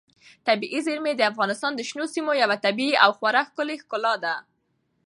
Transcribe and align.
طبیعي 0.47 0.79
زیرمې 0.87 1.13
د 1.15 1.21
افغانستان 1.31 1.71
د 1.75 1.81
شنو 1.89 2.05
سیمو 2.13 2.31
یوه 2.43 2.57
طبیعي 2.65 2.95
او 3.03 3.09
خورا 3.17 3.41
ښکلې 3.49 3.75
ښکلا 3.83 4.13
ده. 4.23 4.35